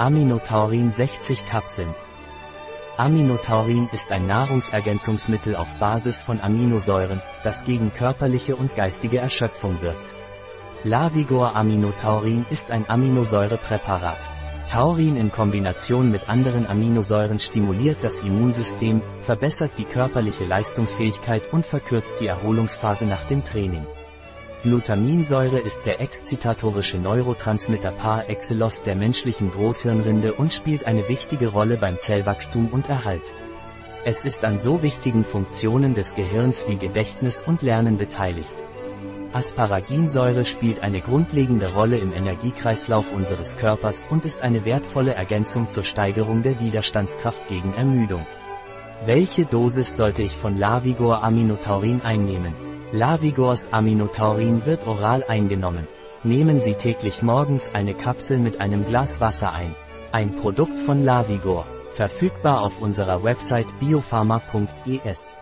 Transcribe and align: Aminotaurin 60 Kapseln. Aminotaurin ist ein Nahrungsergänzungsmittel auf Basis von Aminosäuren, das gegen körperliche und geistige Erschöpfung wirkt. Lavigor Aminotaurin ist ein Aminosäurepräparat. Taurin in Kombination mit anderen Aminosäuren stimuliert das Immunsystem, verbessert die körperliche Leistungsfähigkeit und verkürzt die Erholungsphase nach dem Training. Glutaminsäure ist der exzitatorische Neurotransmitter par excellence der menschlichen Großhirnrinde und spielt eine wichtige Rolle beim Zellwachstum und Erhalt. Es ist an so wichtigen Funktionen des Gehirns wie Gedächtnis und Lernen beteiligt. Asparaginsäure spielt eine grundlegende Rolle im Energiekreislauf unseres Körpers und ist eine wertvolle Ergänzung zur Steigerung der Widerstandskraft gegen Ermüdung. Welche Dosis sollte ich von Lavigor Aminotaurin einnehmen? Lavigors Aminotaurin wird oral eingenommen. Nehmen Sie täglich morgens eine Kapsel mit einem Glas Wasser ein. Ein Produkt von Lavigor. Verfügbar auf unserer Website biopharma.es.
Aminotaurin 0.00 0.90
60 0.90 1.46
Kapseln. 1.46 1.94
Aminotaurin 2.96 3.86
ist 3.92 4.10
ein 4.10 4.26
Nahrungsergänzungsmittel 4.26 5.54
auf 5.54 5.74
Basis 5.74 6.22
von 6.22 6.40
Aminosäuren, 6.40 7.20
das 7.44 7.66
gegen 7.66 7.92
körperliche 7.92 8.56
und 8.56 8.74
geistige 8.74 9.18
Erschöpfung 9.18 9.82
wirkt. 9.82 10.14
Lavigor 10.84 11.54
Aminotaurin 11.54 12.46
ist 12.48 12.70
ein 12.70 12.88
Aminosäurepräparat. 12.88 14.16
Taurin 14.70 15.16
in 15.16 15.30
Kombination 15.30 16.10
mit 16.10 16.30
anderen 16.30 16.66
Aminosäuren 16.66 17.38
stimuliert 17.38 17.98
das 18.00 18.20
Immunsystem, 18.20 19.02
verbessert 19.20 19.72
die 19.76 19.84
körperliche 19.84 20.46
Leistungsfähigkeit 20.46 21.42
und 21.52 21.66
verkürzt 21.66 22.14
die 22.20 22.28
Erholungsphase 22.28 23.04
nach 23.04 23.24
dem 23.24 23.44
Training. 23.44 23.84
Glutaminsäure 24.62 25.58
ist 25.58 25.86
der 25.86 26.02
exzitatorische 26.02 26.98
Neurotransmitter 26.98 27.92
par 27.92 28.28
excellence 28.28 28.82
der 28.82 28.94
menschlichen 28.94 29.50
Großhirnrinde 29.50 30.34
und 30.34 30.52
spielt 30.52 30.84
eine 30.84 31.08
wichtige 31.08 31.48
Rolle 31.48 31.78
beim 31.78 31.98
Zellwachstum 31.98 32.68
und 32.68 32.86
Erhalt. 32.90 33.22
Es 34.04 34.22
ist 34.22 34.44
an 34.44 34.58
so 34.58 34.82
wichtigen 34.82 35.24
Funktionen 35.24 35.94
des 35.94 36.14
Gehirns 36.14 36.66
wie 36.68 36.76
Gedächtnis 36.76 37.40
und 37.40 37.62
Lernen 37.62 37.96
beteiligt. 37.96 38.52
Asparaginsäure 39.32 40.44
spielt 40.44 40.82
eine 40.82 41.00
grundlegende 41.00 41.72
Rolle 41.72 41.96
im 41.96 42.12
Energiekreislauf 42.12 43.14
unseres 43.14 43.56
Körpers 43.56 44.06
und 44.10 44.26
ist 44.26 44.42
eine 44.42 44.66
wertvolle 44.66 45.14
Ergänzung 45.14 45.70
zur 45.70 45.84
Steigerung 45.84 46.42
der 46.42 46.60
Widerstandskraft 46.60 47.48
gegen 47.48 47.72
Ermüdung. 47.72 48.26
Welche 49.06 49.46
Dosis 49.46 49.94
sollte 49.96 50.22
ich 50.22 50.36
von 50.36 50.58
Lavigor 50.58 51.24
Aminotaurin 51.24 52.02
einnehmen? 52.02 52.69
Lavigors 52.92 53.72
Aminotaurin 53.72 54.66
wird 54.66 54.84
oral 54.84 55.22
eingenommen. 55.22 55.86
Nehmen 56.24 56.58
Sie 56.60 56.74
täglich 56.74 57.22
morgens 57.22 57.72
eine 57.72 57.94
Kapsel 57.94 58.38
mit 58.38 58.60
einem 58.60 58.84
Glas 58.84 59.20
Wasser 59.20 59.52
ein. 59.52 59.76
Ein 60.10 60.34
Produkt 60.34 60.76
von 60.76 61.04
Lavigor. 61.04 61.66
Verfügbar 61.92 62.62
auf 62.62 62.80
unserer 62.80 63.22
Website 63.22 63.68
biopharma.es. 63.78 65.36